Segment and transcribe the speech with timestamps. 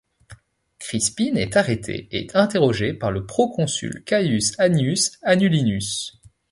[0.79, 6.19] Crispine est arrêtée et interrogée par le proconsul Caius Annius Anullinus.